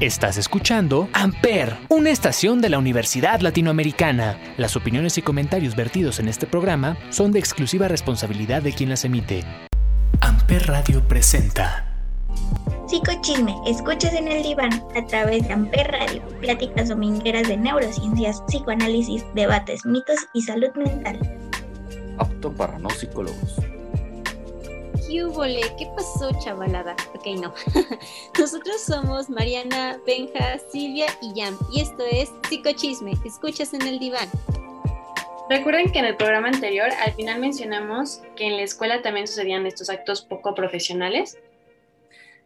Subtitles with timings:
[0.00, 4.38] Estás escuchando Amper, una estación de la Universidad Latinoamericana.
[4.56, 9.04] Las opiniones y comentarios vertidos en este programa son de exclusiva responsabilidad de quien las
[9.04, 9.44] emite.
[10.22, 11.86] Amper Radio presenta.
[12.88, 19.22] Psicochisme, escuchas en el diván a través de Amper Radio, pláticas domingueras de neurociencias, psicoanálisis,
[19.34, 21.20] debates, mitos y salud mental.
[22.16, 23.58] Apto para no psicólogos.
[25.10, 26.94] ¿Qué ¿Qué pasó, chavalada?
[27.16, 27.52] Ok, no.
[28.38, 31.58] Nosotros somos Mariana, Benja, Silvia y Yam.
[31.72, 33.14] Y esto es Psicochisme.
[33.24, 34.28] Escuchas en el diván.
[35.48, 39.66] Recuerden que en el programa anterior al final mencionamos que en la escuela también sucedían
[39.66, 41.36] estos actos poco profesionales.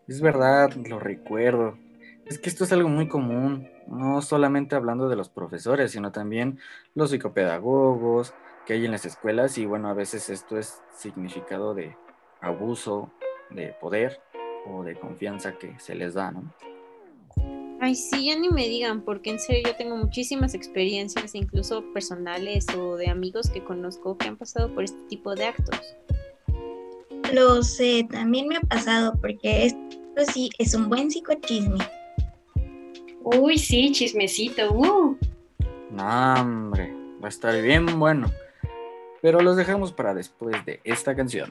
[0.09, 1.77] Es verdad, lo recuerdo.
[2.25, 6.59] Es que esto es algo muy común, no solamente hablando de los profesores, sino también
[6.95, 8.33] los psicopedagogos
[8.65, 11.95] que hay en las escuelas y bueno, a veces esto es significado de
[12.45, 13.11] abuso
[13.51, 14.21] de poder
[14.67, 16.53] o de confianza que se les da, ¿no?
[17.81, 22.67] Ay, sí, ya ni me digan, porque en serio yo tengo muchísimas experiencias, incluso personales
[22.75, 25.97] o de amigos que conozco que han pasado por este tipo de actos.
[27.33, 31.79] Lo sé, también me ha pasado, porque esto sí es un buen psicochisme.
[33.23, 35.19] Uy, sí, chismecito, uh.
[35.91, 36.93] No, hombre,
[37.23, 38.31] va a estar bien bueno.
[39.21, 41.51] Pero los dejamos para después de esta canción.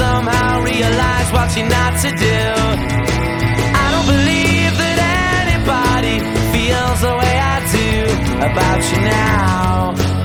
[0.00, 2.40] Somehow realized what you're not to do.
[3.82, 4.98] I don't believe that
[5.44, 6.16] anybody
[6.52, 7.88] feels the way I do
[8.48, 10.19] about you now.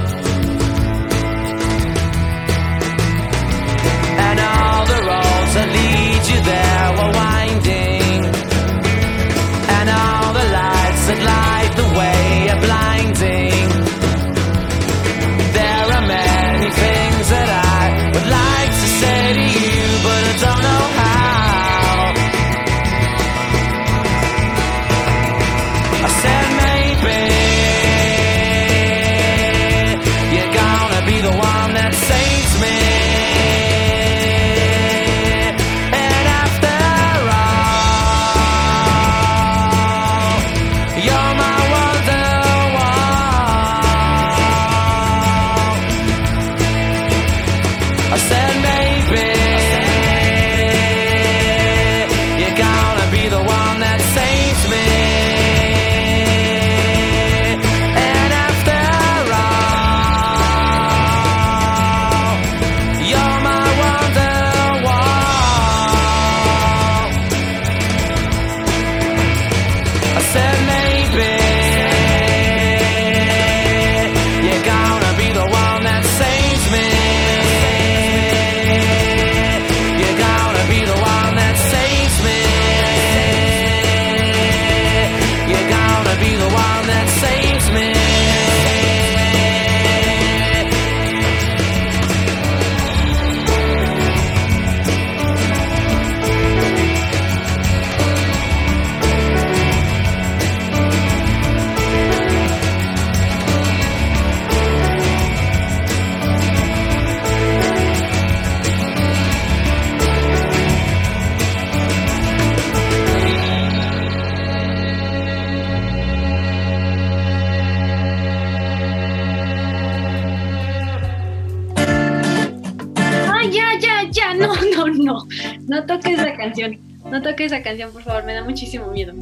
[127.56, 129.13] Esa canción, por favor, me da muchísimo miedo.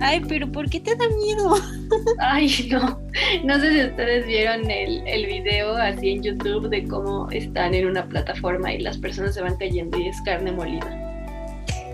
[0.00, 1.54] Ay, pero ¿por qué te da miedo?
[2.18, 2.98] Ay, no.
[3.44, 7.86] No sé si ustedes vieron el, el video así en YouTube de cómo están en
[7.86, 10.86] una plataforma y las personas se van cayendo y es carne molida.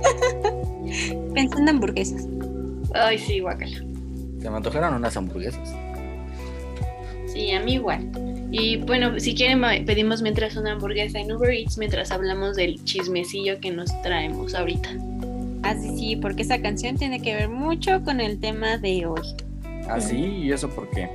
[1.35, 2.27] Pensando en hamburguesas.
[2.95, 3.77] Ay, sí, guacala.
[4.41, 5.75] Se me antojaron unas hamburguesas.
[7.27, 8.30] Sí, a mí igual.
[8.53, 13.61] Y bueno, si quieren pedimos mientras una hamburguesa en Uber Eats mientras hablamos del chismecillo
[13.61, 14.91] que nos traemos ahorita.
[15.63, 19.21] Así sí, porque esa canción tiene que ver mucho con el tema de hoy.
[19.89, 20.17] ¿Ah, sí?
[20.17, 21.09] ¿Y eso por qué?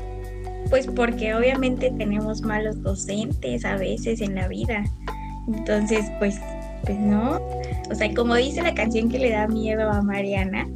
[0.69, 4.83] Pues porque obviamente tenemos malos docentes a veces en la vida.
[5.47, 6.39] Entonces, pues,
[6.83, 7.39] pues no.
[7.89, 10.67] O sea, como dice la canción que le da miedo a Mariana,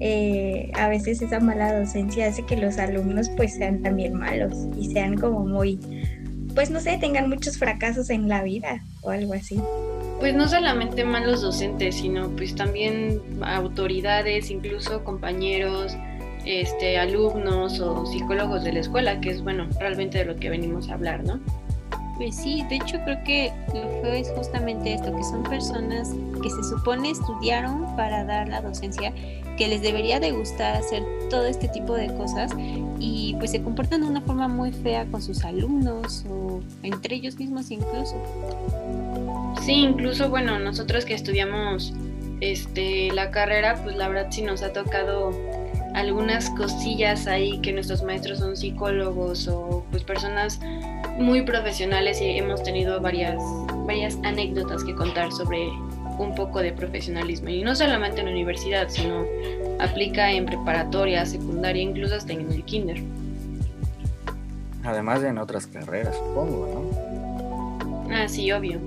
[0.00, 4.90] eh, a veces esa mala docencia hace que los alumnos pues sean también malos y
[4.90, 5.78] sean como muy,
[6.54, 9.60] pues no sé, tengan muchos fracasos en la vida o algo así.
[10.20, 15.96] Pues no solamente malos docentes, sino pues también autoridades, incluso compañeros,
[16.46, 20.88] este, alumnos o psicólogos de la escuela, que es bueno, realmente de lo que venimos
[20.88, 21.40] a hablar, ¿no?
[22.16, 26.48] Pues sí, de hecho creo que lo feo es justamente esto, que son personas que
[26.48, 29.12] se supone estudiaron para dar la docencia,
[29.56, 32.52] que les debería de gustar hacer todo este tipo de cosas
[32.98, 37.36] y pues se comportan de una forma muy fea con sus alumnos o entre ellos
[37.36, 38.16] mismos incluso.
[39.62, 41.92] Sí, incluso bueno, nosotros que estudiamos
[42.40, 45.32] este la carrera, pues la verdad sí nos ha tocado
[45.94, 50.60] algunas cosillas ahí que nuestros maestros son psicólogos o pues personas
[51.18, 53.42] muy profesionales y hemos tenido varias
[53.86, 55.66] varias anécdotas que contar sobre
[56.18, 59.24] un poco de profesionalismo y no solamente en la universidad, sino
[59.78, 63.02] aplica en preparatoria, secundaria, incluso hasta en el kinder.
[64.84, 68.14] Además de en otras carreras, supongo, ¿no?
[68.14, 68.78] Ah, sí, obvio.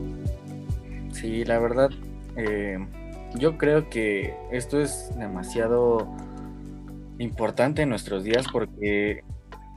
[1.11, 1.89] Sí, la verdad,
[2.37, 2.79] eh,
[3.35, 6.07] yo creo que esto es demasiado
[7.17, 9.23] importante en nuestros días porque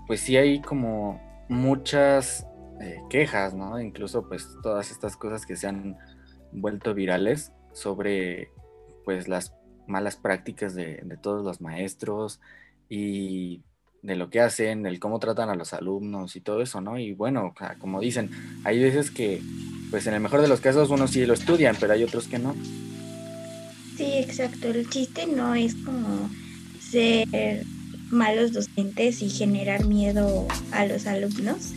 [0.07, 2.47] pues sí hay como muchas
[2.81, 3.81] eh, quejas, ¿no?
[3.81, 5.97] Incluso pues todas estas cosas que se han
[6.53, 8.51] vuelto virales sobre
[9.05, 9.55] pues las
[9.87, 12.41] malas prácticas de, todos los maestros
[12.89, 13.63] y
[14.03, 16.99] de lo que hacen, el cómo tratan a los alumnos y todo eso, ¿no?
[16.99, 18.31] Y bueno, como dicen,
[18.65, 19.41] hay veces que
[19.91, 22.39] pues en el mejor de los casos unos sí lo estudian, pero hay otros que
[22.39, 22.55] no.
[23.97, 24.69] Sí, exacto.
[24.69, 26.31] El chiste no es como
[26.81, 27.65] ser
[28.11, 31.73] malos docentes y generar miedo a los alumnos,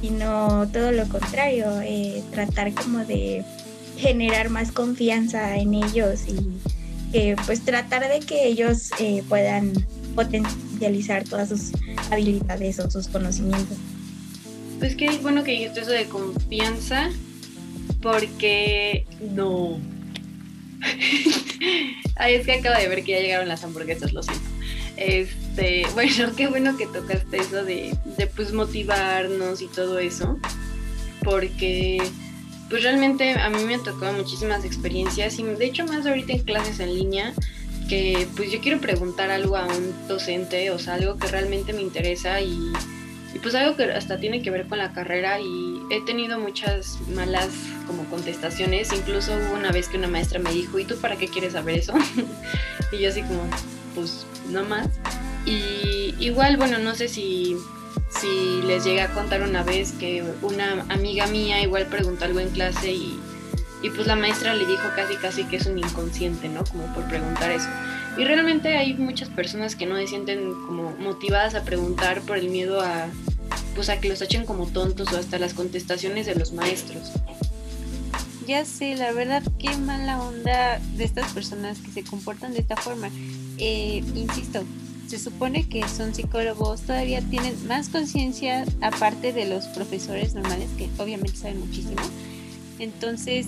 [0.00, 3.44] sino todo lo contrario, eh, tratar como de
[3.96, 9.72] generar más confianza en ellos y que pues tratar de que ellos eh, puedan
[10.14, 11.72] potencializar todas sus
[12.10, 13.76] habilidades o sus conocimientos.
[14.78, 17.10] Pues qué bueno que dijiste eso de confianza,
[18.02, 19.78] porque no.
[22.16, 24.44] Ay, es que acabo de ver que ya llegaron las hamburguesas, lo siento.
[24.96, 30.38] Este, bueno, qué bueno que tocaste eso de, de pues motivarnos y todo eso,
[31.22, 32.02] porque
[32.68, 36.80] pues realmente a mí me tocado muchísimas experiencias y de hecho más ahorita en clases
[36.80, 37.32] en línea
[37.88, 42.40] que pues yo quiero preguntar algo a un docente, o algo que realmente me interesa
[42.40, 42.72] y,
[43.34, 46.98] y pues algo que hasta tiene que ver con la carrera y he tenido muchas
[47.14, 47.48] malas
[47.86, 51.28] como contestaciones, incluso hubo una vez que una maestra me dijo, ¿y tú para qué
[51.28, 51.94] quieres saber eso?
[52.92, 53.42] y yo así como,
[53.94, 54.88] pues no más.
[55.44, 57.56] Y igual, bueno, no sé si,
[58.08, 62.50] si les llegué a contar una vez que una amiga mía igual preguntó algo en
[62.50, 63.18] clase y,
[63.82, 66.64] y pues la maestra le dijo casi casi que es un inconsciente, ¿no?
[66.64, 67.68] Como por preguntar eso.
[68.16, 72.48] Y realmente hay muchas personas que no se sienten como motivadas a preguntar por el
[72.48, 73.08] miedo a
[73.74, 77.12] pues a que los echen como tontos o hasta las contestaciones de los maestros.
[78.46, 82.76] Ya sé, la verdad, qué mala onda de estas personas que se comportan de esta
[82.76, 83.10] forma.
[83.58, 84.62] Eh, insisto,
[85.08, 90.88] se supone que son psicólogos, todavía tienen más conciencia aparte de los profesores normales, que
[90.98, 92.02] obviamente saben muchísimo.
[92.78, 93.46] Entonces,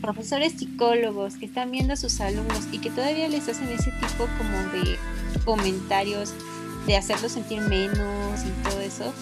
[0.00, 4.26] profesores psicólogos que están viendo a sus alumnos y que todavía les hacen ese tipo
[4.38, 4.96] como de
[5.44, 6.32] comentarios,
[6.86, 9.12] de hacerlos sentir menos y todo eso,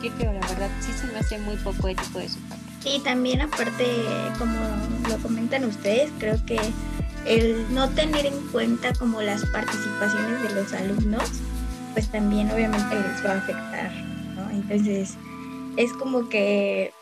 [0.00, 2.64] qué feo, la verdad, sí se me hace muy poco ético de su parte.
[2.84, 3.84] Y también aparte,
[4.38, 4.56] como
[5.08, 6.58] lo comentan ustedes, creo que
[7.26, 11.30] el no tener en cuenta como las participaciones de los alumnos,
[11.92, 13.92] pues también obviamente les va a afectar,
[14.36, 14.50] ¿no?
[14.50, 15.16] Entonces,
[15.76, 16.92] es como que,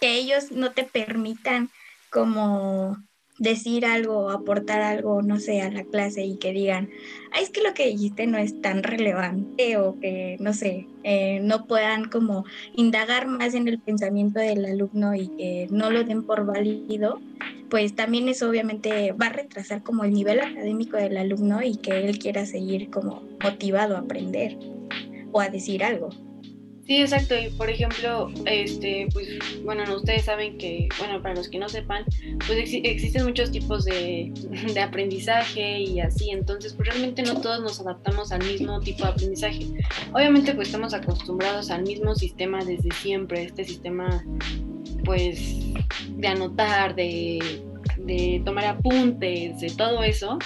[0.00, 1.70] que ellos no te permitan
[2.10, 2.96] como
[3.38, 6.90] decir algo aportar algo, no sé, a la clase y que digan,
[7.32, 11.40] Ay, es que lo que dijiste no es tan relevante o que, no sé, eh,
[11.42, 16.24] no puedan como indagar más en el pensamiento del alumno y que no lo den
[16.24, 17.20] por válido,
[17.68, 22.06] pues también eso obviamente va a retrasar como el nivel académico del alumno y que
[22.06, 24.56] él quiera seguir como motivado a aprender
[25.32, 26.08] o a decir algo.
[26.86, 27.34] Sí, exacto.
[27.36, 29.26] Y por ejemplo, este, pues,
[29.64, 32.04] bueno, ustedes saben que, bueno, para los que no sepan,
[32.46, 34.32] pues existen muchos tipos de,
[34.72, 36.30] de, aprendizaje y así.
[36.30, 39.66] Entonces, pues realmente no todos nos adaptamos al mismo tipo de aprendizaje.
[40.12, 43.42] Obviamente, pues estamos acostumbrados al mismo sistema desde siempre.
[43.42, 44.24] Este sistema,
[45.04, 45.56] pues,
[46.10, 47.62] de anotar, de,
[47.98, 50.38] de tomar apuntes, de todo eso.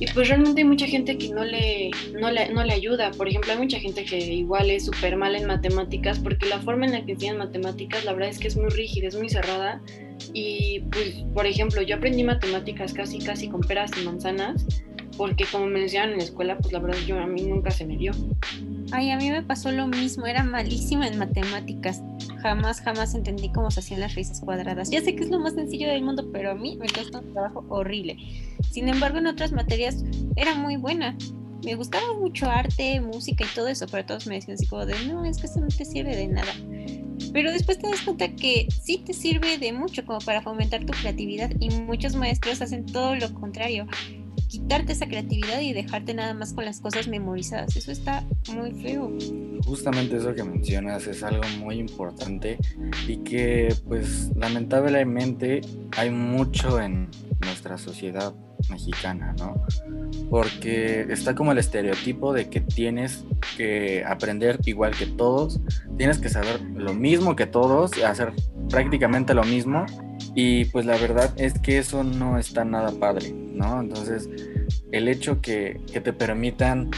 [0.00, 3.10] Y pues realmente hay mucha gente que no le, no le, no le ayuda.
[3.10, 6.86] Por ejemplo, hay mucha gente que igual es súper mal en matemáticas porque la forma
[6.86, 9.80] en la que enseñan matemáticas la verdad es que es muy rígida, es muy cerrada.
[10.32, 14.82] Y pues, por ejemplo, yo aprendí matemáticas casi, casi con peras y manzanas
[15.18, 17.84] porque como me enseñaban en la escuela, pues la verdad yo a mí nunca se
[17.84, 18.12] me dio.
[18.92, 22.00] Ay, a mí me pasó lo mismo, era malísima en matemáticas.
[22.40, 24.90] Jamás, jamás entendí cómo se hacían las raíces cuadradas.
[24.90, 27.32] Ya sé que es lo más sencillo del mundo, pero a mí me costó un
[27.32, 28.16] trabajo horrible.
[28.70, 30.04] Sin embargo, en otras materias
[30.36, 31.18] era muy buena.
[31.64, 34.94] Me gustaba mucho arte, música y todo eso, pero todos me decían así como de,
[35.06, 36.52] no, es que eso no te sirve de nada.
[37.32, 40.92] Pero después te das cuenta que sí te sirve de mucho como para fomentar tu
[40.92, 43.86] creatividad y muchos maestros hacen todo lo contrario
[44.48, 47.76] quitarte esa creatividad y dejarte nada más con las cosas memorizadas.
[47.76, 49.12] Eso está muy feo.
[49.64, 52.58] Justamente eso que mencionas es algo muy importante
[53.06, 55.60] y que pues lamentablemente
[55.96, 57.08] hay mucho en
[57.40, 58.34] nuestra sociedad
[58.70, 59.62] mexicana, ¿no?
[60.30, 63.24] Porque está como el estereotipo de que tienes
[63.56, 65.60] que aprender igual que todos,
[65.96, 68.32] tienes que saber lo mismo que todos, hacer
[68.68, 69.86] prácticamente lo mismo
[70.34, 73.80] y pues la verdad es que eso no está nada padre, ¿no?
[73.80, 74.28] Entonces,
[74.92, 76.90] el hecho que, te permitan,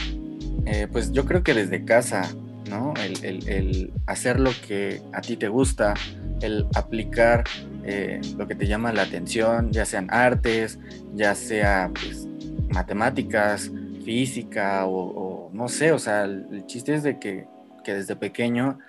[0.65, 2.29] eh, pues yo creo que desde casa,
[2.69, 2.93] ¿no?
[3.23, 5.93] El, hacer lo que a ti te gusta,
[6.41, 7.43] el aplicar
[7.83, 10.79] eh, lo que te llama la atención, ya sean artes,
[11.15, 12.27] ya sea pues,
[12.69, 13.71] matemáticas,
[14.01, 17.47] física o, no sé, o sea, el, chiste es de que,
[17.85, 18.79] desde pequeño,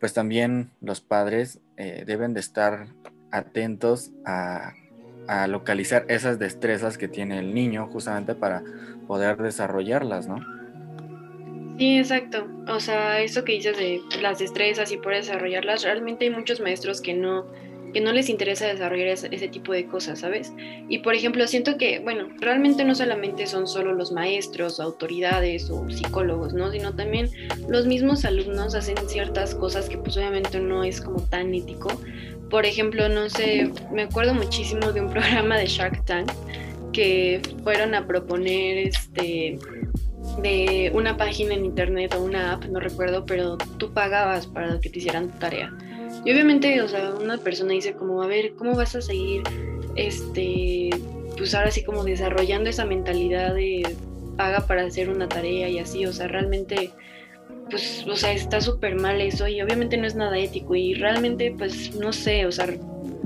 [0.00, 2.86] pues también los padres eh, deben de estar
[3.30, 4.74] atentos a,
[5.46, 8.62] localizar esas destrezas que tiene el niño justamente para
[9.06, 10.38] poder desarrollarlas, ¿no?
[11.78, 12.48] Sí, exacto.
[12.66, 17.02] O sea, eso que dices de las destrezas y poder desarrollarlas, realmente hay muchos maestros
[17.02, 17.44] que no,
[17.92, 20.52] que no les interesa desarrollar ese, ese, tipo de cosas, ¿sabes?
[20.88, 25.88] Y por ejemplo, siento que, bueno, realmente no solamente son solo los maestros, autoridades o
[25.88, 26.70] psicólogos, ¿no?
[26.70, 27.30] Sino también
[27.68, 31.90] los mismos alumnos hacen ciertas cosas que pues obviamente no es como tan ético,
[32.50, 36.30] por ejemplo, no sé, me acuerdo muchísimo de un programa de Shark Tank
[36.92, 39.58] que fueron a proponer este
[40.42, 44.90] de una página en internet o una app, no recuerdo, pero tú pagabas para que
[44.90, 45.72] te hicieran tu tarea.
[46.24, 49.42] Y obviamente, o sea, una persona dice como, a ver, ¿cómo vas a seguir
[49.96, 50.90] este
[51.36, 53.96] pues ahora sí como desarrollando esa mentalidad de
[54.36, 56.90] paga para hacer una tarea y así, o sea, realmente
[57.70, 61.54] pues, o sea, está súper mal eso y obviamente no es nada ético y realmente,
[61.56, 62.66] pues, no sé, o sea,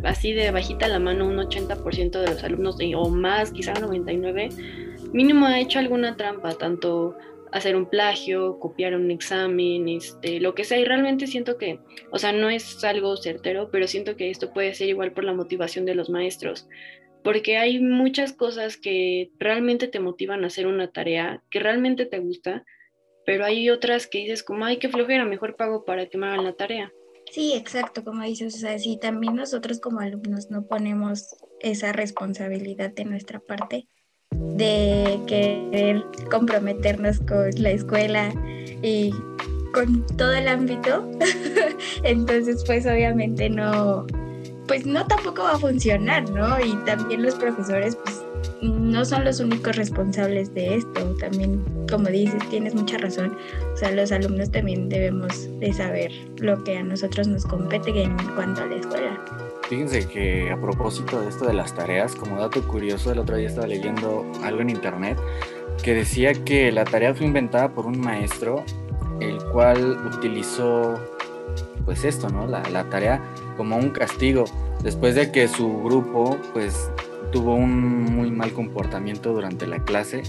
[0.05, 4.49] así de bajita la mano un 80% de los alumnos o más, quizá 99,
[5.13, 7.17] mínimo ha hecho alguna trampa, tanto
[7.53, 11.81] hacer un plagio, copiar un examen, este, lo que sea, y realmente siento que,
[12.11, 15.35] o sea, no es algo certero, pero siento que esto puede ser igual por la
[15.35, 16.67] motivación de los maestros,
[17.23, 22.19] porque hay muchas cosas que realmente te motivan a hacer una tarea, que realmente te
[22.19, 22.65] gusta,
[23.25, 26.45] pero hay otras que dices como, ay, qué flojera, mejor pago para que me hagan
[26.45, 26.93] la tarea.
[27.31, 32.91] Sí, exacto, como dices, o sea, si también nosotros como alumnos no ponemos esa responsabilidad
[32.91, 33.89] de nuestra parte
[34.31, 38.33] de querer comprometernos con la escuela
[38.83, 39.13] y
[39.73, 41.11] con todo el ámbito,
[42.05, 44.07] entonces pues obviamente no,
[44.69, 46.61] pues no tampoco va a funcionar, ¿no?
[46.61, 48.23] Y también los profesores pues
[48.63, 51.15] no son los únicos responsables de esto.
[51.19, 53.37] También, como dices, tienes mucha razón.
[53.75, 58.17] O sea, los alumnos también debemos de saber lo que a nosotros nos compete en
[58.35, 59.25] cuanto a la escuela.
[59.69, 63.49] Fíjense que a propósito de esto de las tareas, como dato curioso, el otro día
[63.49, 65.19] estaba leyendo algo en internet
[65.83, 68.65] que decía que la tarea fue inventada por un maestro,
[69.21, 71.01] el cual utilizó
[71.85, 72.47] pues esto, ¿no?
[72.47, 73.21] La, la tarea
[73.57, 74.45] como un castigo,
[74.83, 76.91] después de que su grupo pues
[77.31, 80.23] tuvo un muy mal comportamiento durante la clase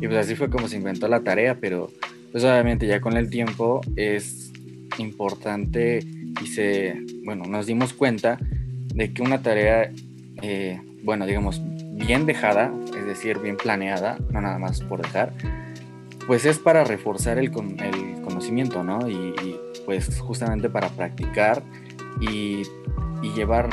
[0.00, 1.90] y pues así fue como se inventó la tarea, pero
[2.32, 4.52] pues obviamente ya con el tiempo es
[4.98, 6.00] importante
[6.42, 8.38] y se, bueno, nos dimos cuenta
[8.94, 9.90] de que una tarea
[10.42, 11.62] eh, bueno, digamos,
[11.94, 15.32] bien dejada, es decir, bien planeada, no nada más por dejar,
[16.26, 19.08] pues es para reforzar el, el conocimiento, ¿no?
[19.08, 19.34] Y,
[19.86, 21.62] pues justamente para practicar
[22.20, 22.62] y,
[23.34, 23.70] llevar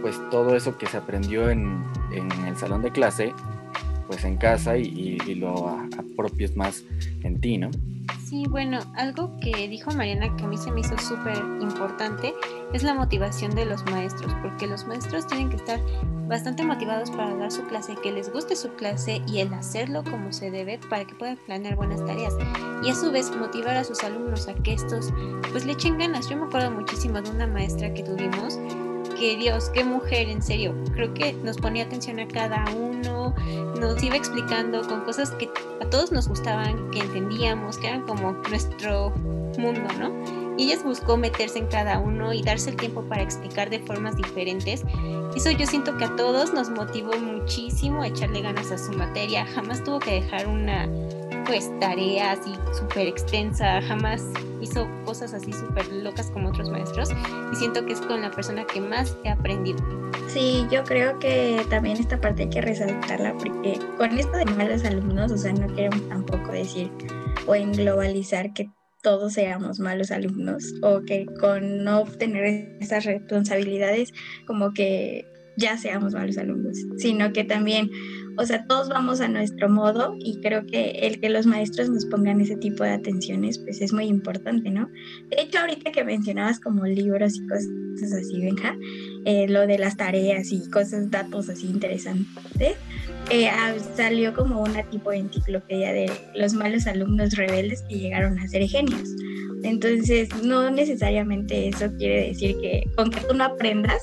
[0.00, 1.84] pues todo eso que se aprendió en,
[2.46, 3.34] el salón de clase,
[4.06, 6.84] pues en casa y, y lo apropies más
[7.22, 7.70] en ti, ¿no?
[8.28, 12.34] Sí, bueno, algo que dijo Mariana que a mí se me hizo súper importante
[12.74, 15.80] es la motivación de los maestros, porque los maestros tienen que estar
[16.26, 20.30] bastante motivados para dar su clase, que les guste su clase y el hacerlo como
[20.34, 22.34] se debe para que puedan planear buenas tareas
[22.82, 25.10] y a su vez motivar a sus alumnos a que estos
[25.50, 26.28] pues le echen ganas.
[26.28, 28.58] Yo me acuerdo muchísimo de una maestra que tuvimos
[29.18, 30.74] que Dios, qué mujer, en serio.
[30.94, 33.34] Creo que nos ponía atención a cada uno,
[33.80, 38.32] nos iba explicando con cosas que a todos nos gustaban, que entendíamos, que eran como
[38.48, 39.10] nuestro
[39.58, 40.56] mundo, ¿no?
[40.56, 44.16] Y ella buscó meterse en cada uno y darse el tiempo para explicar de formas
[44.16, 44.84] diferentes.
[45.36, 49.46] Eso yo siento que a todos nos motivó muchísimo a echarle ganas a su materia.
[49.46, 50.88] Jamás tuvo que dejar una
[51.48, 54.22] pues tarea así súper extensa, jamás
[54.60, 57.08] hizo cosas así súper locas como otros maestros
[57.50, 59.78] y siento que es con la persona que más he aprendido.
[60.28, 64.84] Sí, yo creo que también esta parte hay que resaltarla porque con esto de malos
[64.84, 66.90] alumnos, o sea, no queremos tampoco decir
[67.46, 68.68] o englobalizar que
[69.02, 74.12] todos seamos malos alumnos o que con no obtener esas responsabilidades
[74.46, 75.24] como que
[75.58, 77.90] ya seamos malos alumnos, sino que también
[78.38, 82.06] o sea, todos vamos a nuestro modo y creo que el que los maestros nos
[82.06, 84.88] pongan ese tipo de atenciones, pues es muy importante, ¿no?
[85.28, 88.76] De hecho, ahorita que mencionabas como libros y cosas así, Benja,
[89.24, 92.76] eh, lo de las tareas y cosas, datos así interesantes,
[93.30, 93.50] eh,
[93.96, 98.68] salió como una tipo de enciclopedia de los malos alumnos rebeldes que llegaron a ser
[98.68, 99.08] genios.
[99.64, 104.00] Entonces, no necesariamente eso quiere decir que con que tú no aprendas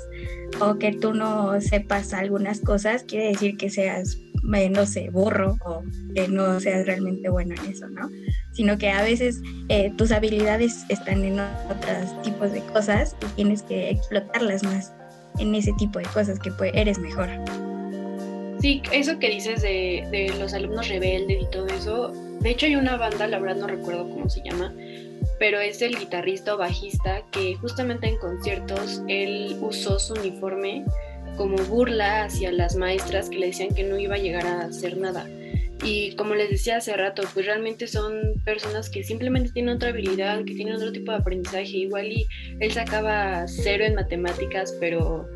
[0.59, 5.83] o que tú no sepas algunas cosas, quiere decir que seas no sé, burro o
[6.13, 8.09] que no seas realmente bueno en eso, ¿no?
[8.53, 13.63] Sino que a veces eh, tus habilidades están en otros tipos de cosas y tienes
[13.63, 14.93] que explotarlas más
[15.39, 17.29] en ese tipo de cosas que eres mejor.
[18.61, 22.75] Sí, eso que dices de, de los alumnos rebeldes y todo eso, de hecho hay
[22.75, 24.73] una banda, la verdad no recuerdo cómo se llama,
[25.39, 30.85] pero es el guitarrista o bajista que justamente en conciertos él usó su uniforme
[31.35, 34.97] como burla hacia las maestras que le decían que no iba a llegar a hacer
[34.97, 35.27] nada.
[35.83, 40.43] Y como les decía hace rato, pues realmente son personas que simplemente tienen otra habilidad,
[40.45, 41.77] que tienen otro tipo de aprendizaje.
[41.77, 42.25] Igual y
[42.59, 45.27] él sacaba cero en matemáticas, pero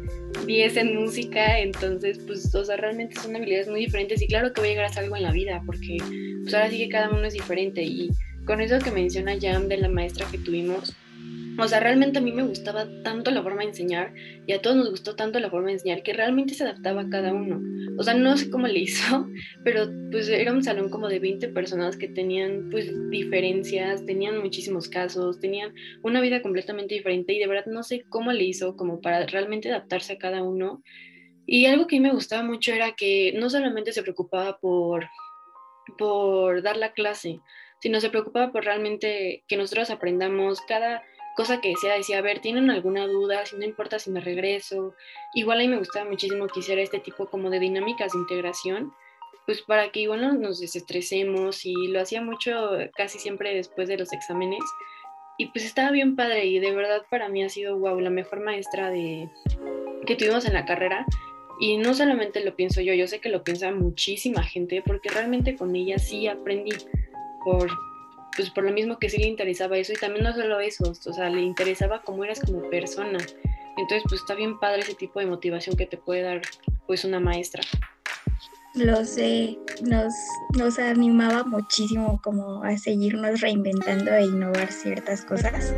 [0.45, 4.61] 10 en música, entonces pues, o sea, realmente son habilidades muy diferentes y claro que
[4.61, 5.97] voy a llegar a algo en la vida, porque
[6.41, 7.83] pues ahora sí que cada uno es diferente.
[7.83, 8.09] Y
[8.45, 10.95] con eso que menciona Jam de la maestra que tuvimos,
[11.65, 14.13] o sea, realmente a mí me gustaba tanto la forma de enseñar
[14.47, 17.09] y a todos nos gustó tanto la forma de enseñar que realmente se adaptaba a
[17.09, 17.61] cada uno.
[17.97, 19.27] O sea, no sé cómo le hizo,
[19.63, 24.87] pero pues era un salón como de 20 personas que tenían pues diferencias, tenían muchísimos
[24.87, 29.01] casos, tenían una vida completamente diferente y de verdad no sé cómo le hizo como
[29.01, 30.81] para realmente adaptarse a cada uno.
[31.45, 35.07] Y algo que a mí me gustaba mucho era que no solamente se preocupaba por,
[35.97, 37.39] por dar la clase,
[37.81, 41.01] sino se preocupaba por realmente que nosotros aprendamos cada
[41.39, 43.45] cosa que decía, decía, a ver, ¿tienen alguna duda?
[43.45, 44.93] Si no importa si me regreso.
[45.33, 48.91] Igual a mí me gustaba muchísimo que hiciera este tipo como de dinámicas de integración,
[49.45, 54.11] pues para que igual nos desestresemos y lo hacía mucho casi siempre después de los
[54.11, 54.59] exámenes.
[55.37, 58.41] Y pues estaba bien padre y de verdad para mí ha sido, wow, la mejor
[58.41, 59.29] maestra de,
[60.05, 61.05] que tuvimos en la carrera.
[61.61, 65.55] Y no solamente lo pienso yo, yo sé que lo piensa muchísima gente porque realmente
[65.55, 66.71] con ella sí aprendí
[67.45, 67.69] por
[68.39, 71.13] pues por lo mismo que sí le interesaba eso y también no solo eso, o
[71.13, 73.17] sea, le interesaba cómo eras como persona.
[73.75, 76.41] Entonces, pues está bien padre ese tipo de motivación que te puede dar
[76.87, 77.61] pues una maestra.
[78.75, 80.13] Lo sé, nos,
[80.57, 85.75] nos animaba muchísimo como a seguirnos reinventando e innovar ciertas cosas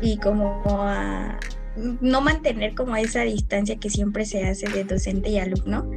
[0.00, 1.38] y como a
[1.76, 5.88] no mantener como esa distancia que siempre se hace de docente y alumno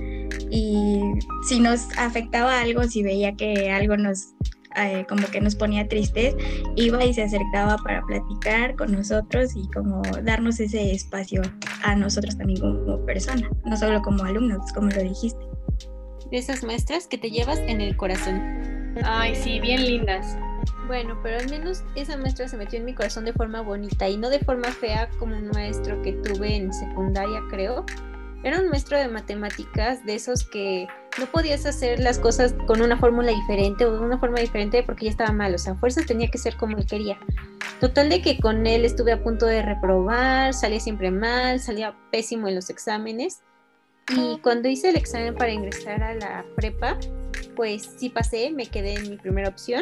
[0.51, 1.01] y
[1.47, 4.35] si nos afectaba algo, si veía que algo nos
[4.77, 6.35] eh, como que nos ponía tristes,
[6.75, 11.41] iba y se acercaba para platicar con nosotros y como darnos ese espacio
[11.83, 15.39] a nosotros también como persona, no solo como alumnos, como lo dijiste.
[16.31, 18.41] De esas maestras que te llevas en el corazón.
[19.03, 20.37] Ay, sí, bien lindas.
[20.87, 24.17] Bueno, pero al menos esa maestra se metió en mi corazón de forma bonita y
[24.17, 27.85] no de forma fea como un maestro que tuve en secundaria, creo,
[28.45, 32.95] era un maestro de matemáticas, de esos que no podías hacer las cosas con una
[32.95, 36.29] fórmula diferente o de una forma diferente porque ya estaba mal, o sea, fuerzas tenía
[36.29, 37.17] que ser como él quería.
[37.81, 42.47] Total de que con él estuve a punto de reprobar, salía siempre mal, salía pésimo
[42.47, 43.41] en los exámenes.
[44.15, 46.99] Y cuando hice el examen para ingresar a la prepa,
[47.55, 49.81] pues sí pasé, me quedé en mi primera opción.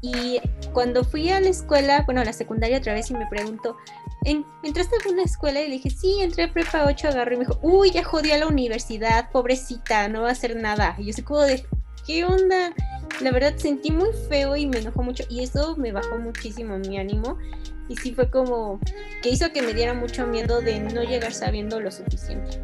[0.00, 0.40] Y
[0.72, 3.76] cuando fui a la escuela, bueno, a la secundaria otra vez y me preguntó,
[4.24, 5.60] ¿entraste a alguna escuela?
[5.60, 8.30] Y le dije, sí, entré a prepa 8, agarré y me dijo, uy, ya jodí
[8.32, 10.94] a la universidad, pobrecita, no va a hacer nada.
[10.98, 11.64] Y yo sé como de,
[12.06, 12.74] ¿qué onda?
[13.20, 16.98] La verdad sentí muy feo y me enojó mucho y eso me bajó muchísimo mi
[16.98, 17.38] ánimo
[17.88, 18.78] y sí fue como
[19.20, 22.58] que hizo que me diera mucho miedo de no llegar sabiendo lo suficiente.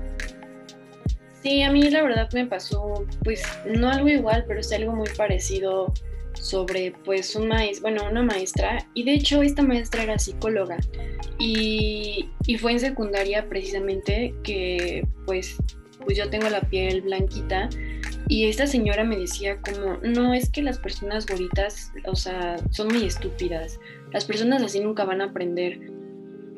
[1.42, 5.08] Sí, a mí la verdad me pasó, pues no algo igual, pero es algo muy
[5.16, 5.92] parecido
[6.40, 10.76] sobre pues un maíz, bueno, una maestra, y de hecho esta maestra era psicóloga,
[11.38, 15.56] y, y, fue en secundaria precisamente que pues,
[16.04, 17.68] pues yo tengo la piel blanquita,
[18.28, 22.88] y esta señora me decía como, no, es que las personas bonitas, o sea, son
[22.88, 23.78] muy estúpidas,
[24.12, 25.92] las personas así nunca van a aprender.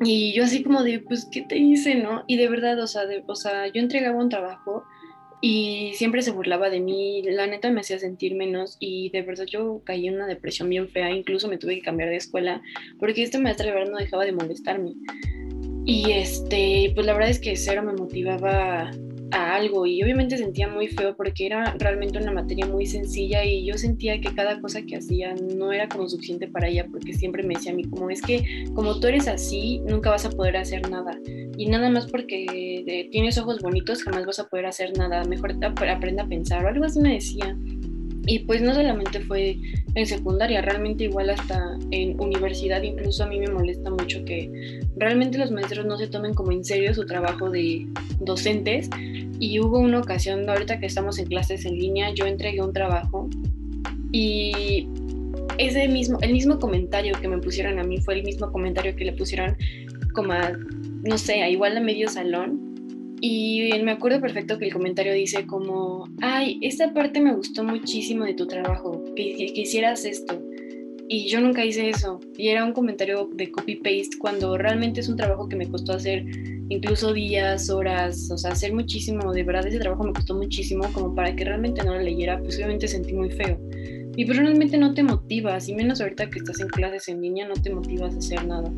[0.01, 2.23] Y yo así como de, pues, ¿qué te hice, no?
[2.25, 4.85] Y de verdad, o sea, o sea, yo entregaba un trabajo
[5.41, 9.45] y siempre se burlaba de mí, la neta me hacía sentir menos y de verdad
[9.45, 12.61] yo caí en una depresión bien fea, incluso me tuve que cambiar de escuela
[12.99, 14.93] porque este maestro de verdad no dejaba de molestarme.
[15.85, 18.91] Y este, pues la verdad es que cero me motivaba
[19.31, 23.65] a algo y obviamente sentía muy feo porque era realmente una materia muy sencilla y
[23.65, 27.43] yo sentía que cada cosa que hacía no era como suficiente para ella porque siempre
[27.43, 30.57] me decía a mí como es que como tú eres así nunca vas a poder
[30.57, 31.17] hacer nada
[31.57, 35.23] y nada más porque tienes ojos bonitos jamás vas a poder hacer nada.
[35.25, 37.55] Mejor aprenda a pensar o algo así me decía
[38.29, 39.57] y pues no solamente fue
[39.95, 45.39] en secundaria, realmente igual hasta en universidad, incluso a mí me molesta mucho que realmente
[45.39, 47.87] los maestros no se tomen como en serio su trabajo de
[48.19, 48.87] docentes.
[49.39, 53.27] Y hubo una ocasión, ahorita que estamos en clases en línea, yo entregué un trabajo
[54.11, 54.87] y
[55.57, 59.05] ese mismo, el mismo comentario que me pusieron a mí fue el mismo comentario que
[59.05, 59.57] le pusieron
[60.13, 60.51] como a,
[61.03, 62.68] no sé, a igual a medio salón
[63.21, 68.25] y me acuerdo perfecto que el comentario dice como, ay, esta parte me gustó muchísimo
[68.25, 70.41] de tu trabajo, que, que, hicieras esto.
[71.07, 72.19] Y yo nunca hice eso.
[72.37, 76.23] Y era un comentario de copy-paste cuando realmente es un trabajo que me costó hacer
[76.69, 79.33] incluso días, horas, o sea, hacer muchísimo.
[79.33, 82.55] De verdad ese trabajo me costó muchísimo como para que realmente no lo leyera, pues
[82.57, 83.59] obviamente sentí muy feo.
[84.15, 87.47] Y pues realmente no te motivas, y menos ahorita que estás en clases en línea,
[87.47, 88.71] no te motivas a hacer nada.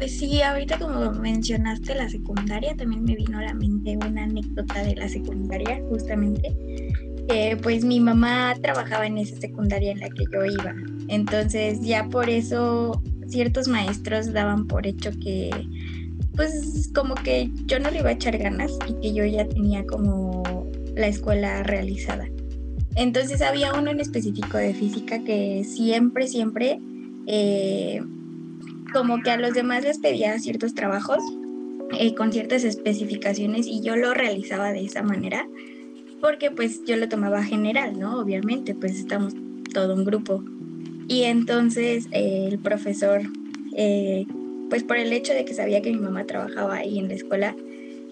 [0.00, 4.82] Pues sí, ahorita como mencionaste la secundaria, también me vino a la mente una anécdota
[4.82, 6.56] de la secundaria, justamente.
[7.62, 10.74] pues mi mamá trabajaba en esa secundaria en la que yo iba.
[11.08, 15.50] Entonces ya por eso ciertos maestros daban por hecho que
[16.34, 19.84] pues como que yo no le iba a echar ganas y que yo ya tenía
[19.84, 22.26] como la escuela realizada.
[22.94, 26.80] Entonces había uno en específico de física que siempre, siempre
[27.26, 28.00] eh,
[28.92, 31.22] como que a los demás les pedía ciertos trabajos
[31.98, 35.46] eh, con ciertas especificaciones y yo lo realizaba de esa manera
[36.20, 38.20] porque pues yo lo tomaba general, ¿no?
[38.20, 39.34] Obviamente, pues estamos
[39.72, 40.44] todo un grupo.
[41.08, 43.22] Y entonces eh, el profesor,
[43.76, 44.26] eh,
[44.68, 47.56] pues por el hecho de que sabía que mi mamá trabajaba ahí en la escuela,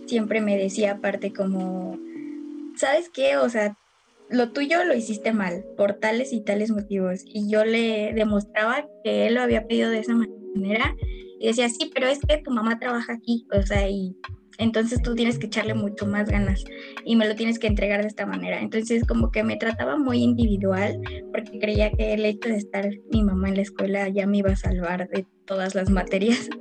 [0.06, 1.98] siempre me decía aparte como,
[2.76, 3.36] ¿sabes qué?
[3.36, 3.76] O sea,
[4.30, 7.22] lo tuyo lo hiciste mal por tales y tales motivos.
[7.24, 10.37] Y yo le demostraba que él lo había pedido de esa manera
[11.40, 14.16] y decía, sí, pero es que tu mamá trabaja aquí, o sea, y
[14.58, 16.64] entonces tú tienes que echarle mucho más ganas
[17.04, 18.60] y me lo tienes que entregar de esta manera.
[18.60, 21.00] Entonces como que me trataba muy individual
[21.32, 24.50] porque creía que el hecho de estar mi mamá en la escuela ya me iba
[24.50, 26.48] a salvar de todas las materias.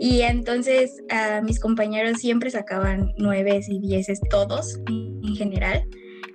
[0.00, 5.88] Y entonces a mis compañeros siempre sacaban nueves y dieces todos en general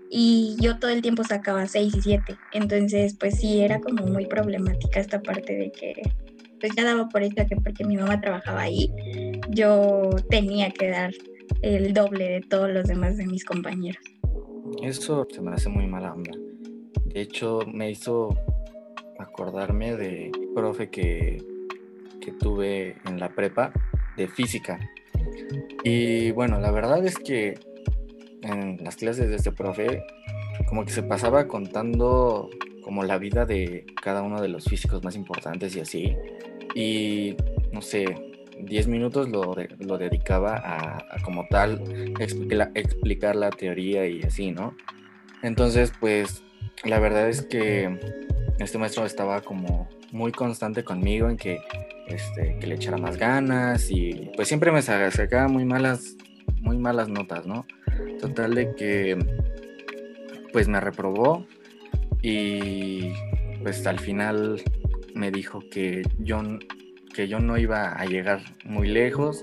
[0.09, 2.35] y yo todo el tiempo sacaba seis y siete.
[2.51, 5.93] Entonces pues sí era como muy problemática esta parte de que
[6.63, 8.89] pues ya daba por hecho que porque mi mamá trabajaba ahí,
[9.49, 11.11] yo tenía que dar
[11.61, 14.01] el doble de todos los demás de mis compañeros.
[14.81, 16.31] Eso se me hace muy mala onda.
[17.03, 18.29] De hecho, me hizo
[19.19, 21.43] acordarme de profe que,
[22.21, 23.73] que tuve en la prepa
[24.15, 24.79] de física.
[25.83, 27.59] Y bueno, la verdad es que
[28.41, 30.01] en las clases de este profe,
[30.69, 32.49] como que se pasaba contando
[32.85, 36.15] como la vida de cada uno de los físicos más importantes y así
[36.73, 37.35] y
[37.71, 41.81] no sé, 10 minutos lo, lo dedicaba a, como tal
[42.19, 44.75] explicar la teoría y así, ¿no?
[45.41, 46.43] Entonces, pues
[46.83, 47.99] la verdad es que
[48.59, 51.59] este maestro estaba como muy constante conmigo en que,
[52.07, 56.15] este, que le echara más ganas y pues siempre me sacaba muy malas,
[56.61, 57.65] muy malas notas, ¿no?
[58.19, 59.17] Total de que
[60.51, 61.45] pues me reprobó
[62.21, 63.11] y
[63.63, 64.61] pues al final
[65.13, 66.41] me dijo que yo,
[67.13, 69.41] que yo no iba a llegar muy lejos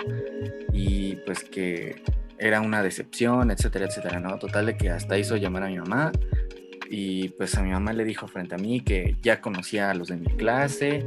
[0.72, 2.02] y pues que
[2.38, 4.38] era una decepción, etcétera, etcétera, ¿no?
[4.38, 6.10] Total de que hasta hizo llamar a mi mamá
[6.90, 10.08] y pues a mi mamá le dijo frente a mí que ya conocía a los
[10.08, 11.06] de mi clase,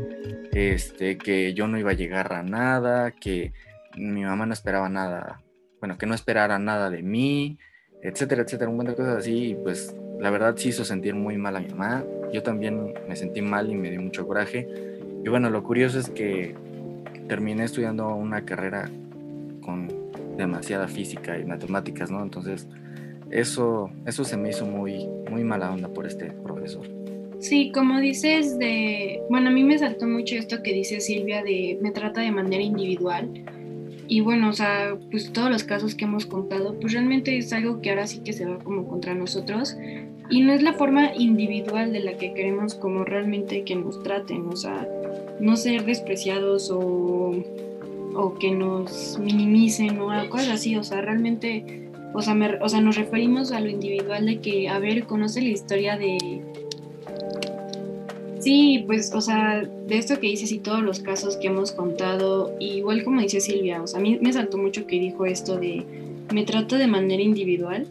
[0.54, 3.52] este, que yo no iba a llegar a nada, que
[3.98, 5.42] mi mamá no esperaba nada,
[5.80, 7.58] bueno, que no esperara nada de mí,
[8.02, 11.56] etcétera, etcétera, un montón de cosas así, pues la verdad sí hizo sentir muy mal
[11.58, 14.68] a mi mamá, yo también me sentí mal y me dio mucho coraje,
[15.24, 16.56] y bueno, lo curioso es que
[17.28, 18.90] terminé estudiando una carrera
[19.62, 19.88] con
[20.36, 22.22] demasiada física y matemáticas, ¿no?
[22.22, 22.68] Entonces,
[23.32, 26.86] eso, eso se me hizo muy, muy mala onda por este profesor.
[27.40, 31.78] Sí, como dices de, bueno, a mí me saltó mucho esto que dice Silvia de
[31.82, 33.30] me trata de manera individual.
[34.08, 37.82] Y bueno, o sea, pues todos los casos que hemos contado, pues realmente es algo
[37.82, 39.76] que ahora sí que se va como contra nosotros.
[40.30, 44.48] Y no es la forma individual de la que queremos como realmente que nos traten,
[44.48, 44.88] o sea,
[45.40, 47.34] no ser despreciados o,
[48.16, 51.84] o que nos minimicen o algo así, o sea, realmente
[52.14, 55.50] o sea, o sea, nos referimos a lo individual de que, a ver, conoce la
[55.50, 56.42] historia de...
[58.40, 62.56] Sí, pues, o sea, de esto que dices y todos los casos que hemos contado,
[62.60, 65.84] igual como dice Silvia, o sea, a mí me saltó mucho que dijo esto de,
[66.32, 67.88] me trato de manera individual,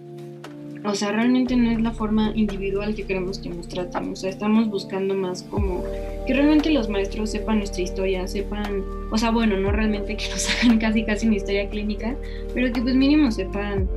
[0.85, 4.12] o sea, realmente no es la forma individual que queremos que nos traten.
[4.12, 5.85] O sea, estamos buscando más como
[6.27, 10.49] que realmente los maestros sepan nuestra historia, sepan, o sea, bueno, no realmente que nos
[10.51, 12.16] hagan casi casi una historia clínica,
[12.55, 13.88] pero que pues mínimo sepan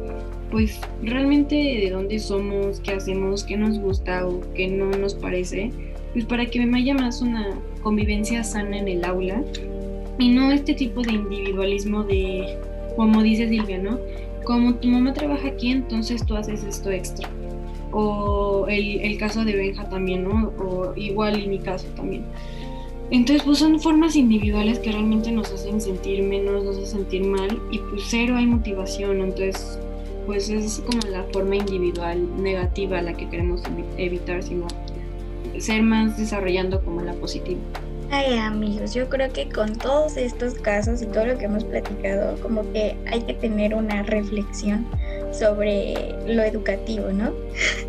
[0.52, 5.72] pues realmente de dónde somos, qué hacemos, qué nos gusta o qué no nos parece,
[6.14, 9.44] pues para que me haya más una convivencia sana en el aula
[10.18, 12.58] y no este tipo de individualismo de,
[12.96, 14.00] como dice Silvia, ¿no?
[14.46, 17.30] Como tu mamá trabaja aquí, entonces tú haces esto extra.
[17.92, 20.54] O el, caso de Benja también, ¿no?
[20.60, 22.24] O igual en mi caso también.
[23.12, 27.60] Entonces, pues son formas individuales que realmente nos hacen sentir menos, nos hacen sentir mal
[27.72, 29.22] y pues cero hay motivación.
[29.22, 29.80] Entonces,
[30.26, 33.62] pues es como la forma individual negativa la que queremos
[33.98, 34.68] evitar, sino
[35.60, 37.60] ser más desarrollando como la positiva.
[38.12, 42.40] Ay amigos, yo creo que con todos estos casos y todo lo que hemos platicado,
[42.42, 44.86] como que hay que tener una reflexión
[45.32, 47.32] sobre lo educativo, ¿no?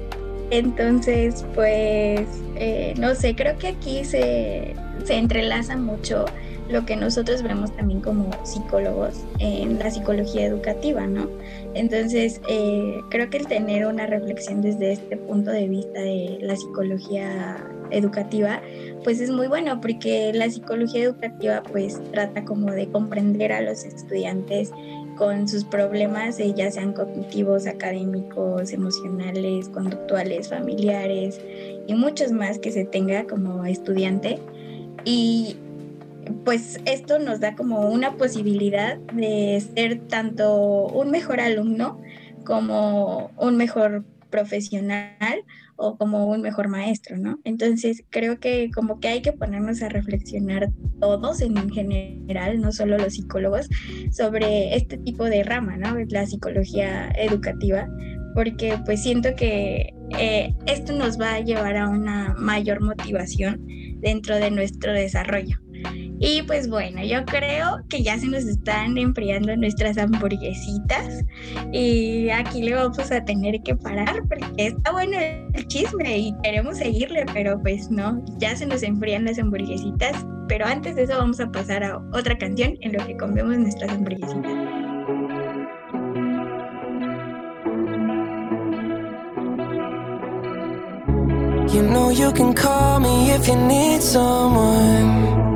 [0.50, 4.74] Entonces, pues, eh, no sé, creo que aquí se,
[5.04, 6.24] se entrelaza mucho
[6.68, 11.28] lo que nosotros vemos también como psicólogos en la psicología educativa, ¿no?
[11.74, 16.56] Entonces, eh, creo que el tener una reflexión desde este punto de vista de la
[16.56, 17.56] psicología
[17.90, 18.60] educativa,
[19.04, 23.84] pues es muy bueno porque la psicología educativa pues trata como de comprender a los
[23.84, 24.72] estudiantes
[25.16, 31.40] con sus problemas, eh, ya sean cognitivos, académicos, emocionales, conductuales, familiares
[31.86, 34.38] y muchos más que se tenga como estudiante.
[35.04, 35.56] Y
[36.44, 42.00] pues esto nos da como una posibilidad de ser tanto un mejor alumno
[42.44, 44.04] como un mejor
[44.36, 45.42] profesional
[45.76, 47.38] o como un mejor maestro, ¿no?
[47.44, 50.68] Entonces creo que como que hay que ponernos a reflexionar
[51.00, 53.66] todos en general, no solo los psicólogos,
[54.10, 55.96] sobre este tipo de rama, ¿no?
[56.10, 57.88] La psicología educativa,
[58.34, 63.66] porque pues siento que eh, esto nos va a llevar a una mayor motivación
[64.00, 65.56] dentro de nuestro desarrollo.
[66.18, 71.24] Y pues bueno, yo creo que ya se nos están enfriando nuestras hamburguesitas
[71.72, 76.78] y aquí le vamos a tener que parar porque está bueno el chisme y queremos
[76.78, 80.26] seguirle, pero pues no, ya se nos enfrían las hamburguesitas.
[80.48, 83.90] Pero antes de eso vamos a pasar a otra canción en lo que comemos nuestras
[83.90, 84.52] hamburguesitas.
[91.74, 95.55] You know you can call me if you need someone.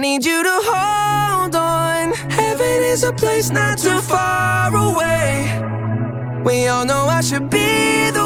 [0.00, 2.12] Need you to hold on.
[2.30, 5.60] Heaven is a place not too far away.
[6.42, 8.19] We all know I should be the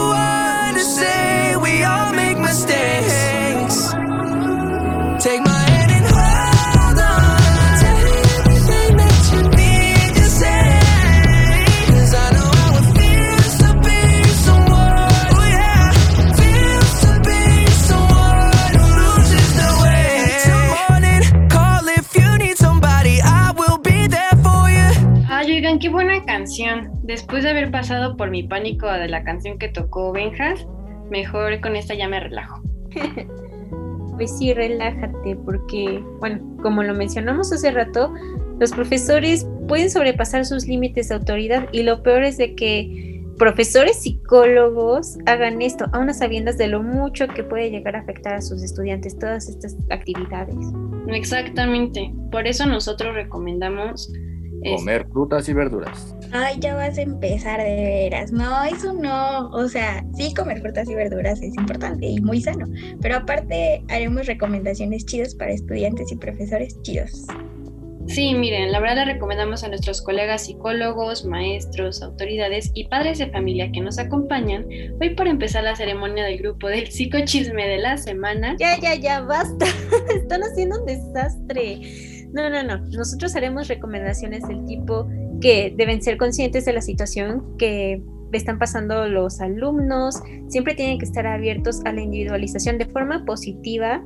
[26.75, 27.01] canción.
[27.03, 30.67] Después de haber pasado por mi pánico de la canción que tocó Benjas,
[31.11, 32.63] mejor con esta ya me relajo.
[34.17, 38.15] Pues sí, relájate, porque, bueno, como lo mencionamos hace rato,
[38.61, 44.03] los profesores pueden sobrepasar sus límites de autoridad y lo peor es de que profesores
[44.03, 48.41] psicólogos hagan esto, a unas sabiendas de lo mucho que puede llegar a afectar a
[48.41, 50.55] sus estudiantes todas estas actividades.
[51.09, 52.15] Exactamente.
[52.31, 54.13] Por eso nosotros recomendamos
[54.65, 56.17] es- Comer frutas y verduras.
[56.33, 58.33] Ay, ya vas a empezar de veras.
[58.33, 59.51] No, eso no.
[59.51, 62.67] O sea, sí, comer frutas y verduras es importante y muy sano.
[63.01, 67.27] Pero aparte, haremos recomendaciones chidas para estudiantes y profesores chidos.
[68.07, 73.29] Sí, miren, la verdad le recomendamos a nuestros colegas psicólogos, maestros, autoridades y padres de
[73.31, 74.67] familia que nos acompañan
[75.01, 78.57] hoy para empezar la ceremonia del grupo del psicochisme de la semana.
[78.61, 79.65] Ya, ya, ya, basta.
[80.15, 81.81] Están haciendo un desastre.
[82.35, 82.79] No, no, no.
[82.89, 85.09] Nosotros haremos recomendaciones del tipo
[85.41, 90.21] que deben ser conscientes de la situación que están pasando los alumnos.
[90.49, 94.03] Siempre tienen que estar abiertos a la individualización de forma positiva.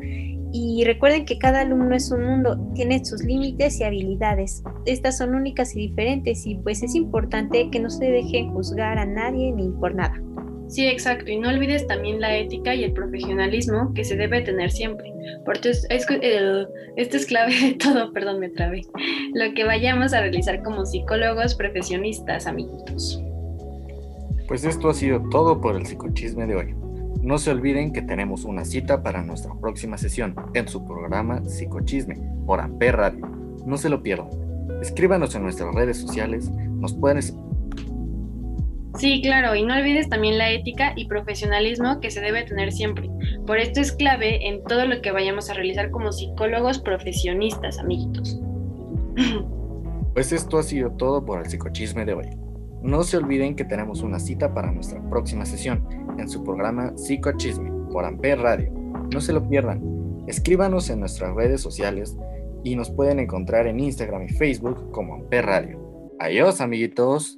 [0.52, 4.62] Y recuerden que cada alumno es un mundo, tiene sus límites y habilidades.
[4.84, 9.04] Estas son únicas y diferentes y pues es importante que no se dejen juzgar a
[9.06, 10.20] nadie ni por nada.
[10.68, 14.70] Sí, exacto, y no olvides también la ética y el profesionalismo que se debe tener
[14.70, 15.12] siempre,
[15.46, 18.82] porque es, es- eh, esto es clave de todo, perdón, me trabé,
[19.34, 23.22] lo que vayamos a realizar como psicólogos profesionistas, amiguitos.
[24.46, 26.74] Pues esto ha sido todo por el psicochisme de hoy.
[27.22, 32.16] No se olviden que tenemos una cita para nuestra próxima sesión en su programa Psicochisme
[32.46, 33.26] por Amper Radio.
[33.66, 34.28] No se lo pierdan.
[34.80, 36.50] Escríbanos en nuestras redes sociales.
[36.50, 37.18] Nos pueden
[38.98, 43.08] Sí, claro, y no olvides también la ética y profesionalismo que se debe tener siempre.
[43.46, 48.40] Por esto es clave en todo lo que vayamos a realizar como psicólogos profesionistas, amiguitos.
[50.14, 52.26] Pues esto ha sido todo por el psicochisme de hoy.
[52.82, 55.86] No se olviden que tenemos una cita para nuestra próxima sesión
[56.18, 58.72] en su programa Psicochisme por Amper Radio.
[59.12, 59.80] No se lo pierdan.
[60.26, 62.16] Escríbanos en nuestras redes sociales
[62.64, 66.14] y nos pueden encontrar en Instagram y Facebook como Amper Radio.
[66.18, 67.37] Adiós, amiguitos.